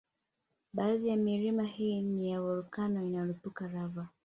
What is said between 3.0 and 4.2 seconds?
inayolipuka lava